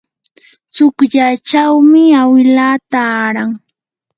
[0.73, 3.51] tsukllachawmi awilaa taaran.